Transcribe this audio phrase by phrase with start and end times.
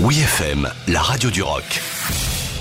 [0.00, 1.64] Oui FM, la radio du rock.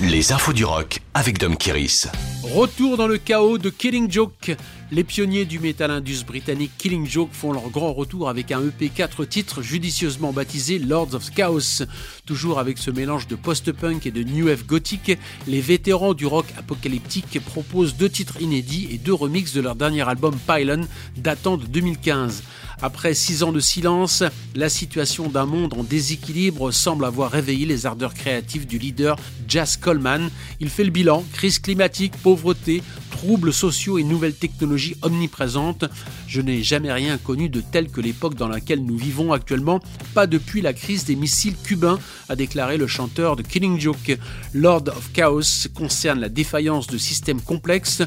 [0.00, 2.08] Les infos du rock avec Dom Kiris.
[2.42, 4.56] Retour dans le chaos de Killing Joke.
[4.90, 8.88] Les pionniers du metal indus britannique Killing Joke font leur grand retour avec un EP
[8.88, 11.84] 4 titres judicieusement baptisé Lords of Chaos.
[12.26, 15.12] Toujours avec ce mélange de post-punk et de new wave gothique,
[15.46, 20.08] les vétérans du rock apocalyptique proposent deux titres inédits et deux remixes de leur dernier
[20.08, 22.42] album Pylon datant de 2015.
[22.82, 24.22] Après six ans de silence,
[24.54, 29.76] la situation d'un monde en déséquilibre semble avoir réveillé les ardeurs créatives du leader Jazz
[29.76, 30.30] Coleman.
[30.60, 32.82] Il fait le bilan, crise climatique, pauvreté,
[33.20, 35.84] troubles sociaux et nouvelles technologies omniprésentes.
[36.26, 39.80] Je n'ai jamais rien connu de tel que l'époque dans laquelle nous vivons actuellement,
[40.14, 41.98] pas depuis la crise des missiles cubains,
[42.30, 44.18] a déclaré le chanteur de Killing Joke.
[44.54, 48.02] Lord of Chaos concerne la défaillance de systèmes complexes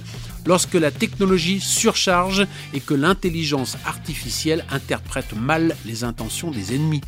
[0.48, 7.02] lorsque la technologie surcharge et que l'intelligence artificielle interprète mal les intentions des ennemis.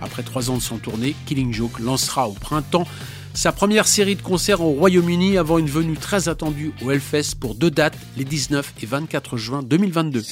[0.00, 2.86] Après trois ans de son tournée, Killing Joke lancera au printemps
[3.34, 7.54] sa première série de concerts au Royaume-Uni avant une venue très attendue au Hellfest pour
[7.54, 10.22] deux dates, les 19 et 24 juin 2022.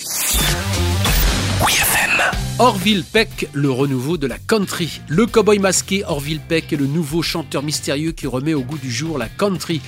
[2.58, 5.00] Orville Peck, le renouveau de la country.
[5.08, 8.90] Le cowboy masqué Orville Peck est le nouveau chanteur mystérieux qui remet au goût du
[8.90, 9.80] jour la country.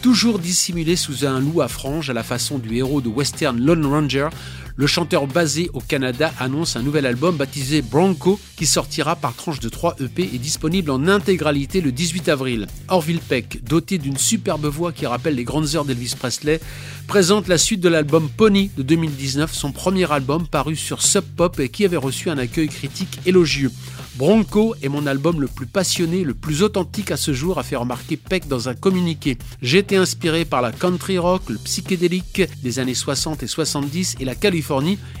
[0.00, 3.84] Toujours dissimulé sous un loup à franges à la façon du héros de western Lone
[3.84, 4.28] Ranger,
[4.76, 9.60] le chanteur basé au Canada annonce un nouvel album baptisé Bronco qui sortira par tranche
[9.60, 12.66] de 3 EP et disponible en intégralité le 18 avril.
[12.88, 16.60] Orville Peck, doté d'une superbe voix qui rappelle les grandes heures d'Elvis Presley,
[17.06, 21.58] présente la suite de l'album Pony de 2019, son premier album paru sur Sub Pop
[21.60, 23.70] et qui avait reçu un accueil critique élogieux.
[24.16, 27.76] Bronco est mon album le plus passionné, le plus authentique à ce jour, a fait
[27.76, 29.38] remarquer Peck dans un communiqué.
[29.62, 34.24] J'ai été inspiré par la country rock, le psychédélique des années 60 et 70 et
[34.24, 34.59] la Californie,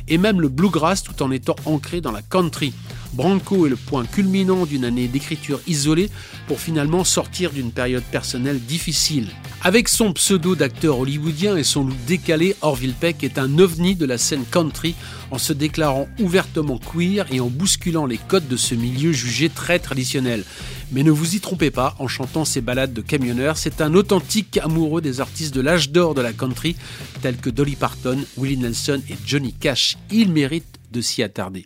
[0.08, 2.72] et même le bluegrass tout en étant ancré dans la country.
[3.12, 6.10] Branco est le point culminant d'une année d'écriture isolée
[6.46, 9.28] pour finalement sortir d'une période personnelle difficile.
[9.62, 14.06] Avec son pseudo d'acteur hollywoodien et son look décalé, Orville Peck est un ovni de
[14.06, 14.94] la scène country
[15.30, 19.78] en se déclarant ouvertement queer et en bousculant les codes de ce milieu jugé très
[19.78, 20.44] traditionnel.
[20.92, 24.58] Mais ne vous y trompez pas, en chantant ses balades de camionneur, c'est un authentique
[24.58, 26.74] amoureux des artistes de l'âge d'or de la country,
[27.22, 29.98] tels que Dolly Parton, Willie Nelson et Johnny Cash.
[30.10, 31.64] Il mérite de s'y attarder.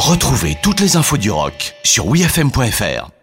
[0.00, 3.19] Retrouvez toutes les infos du rock sur wfm.fr.